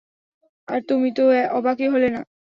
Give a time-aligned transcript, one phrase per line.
[0.67, 1.23] আর তুমি তো
[1.51, 2.21] অবাকই হলে না।